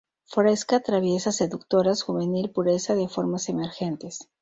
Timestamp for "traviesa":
0.79-1.31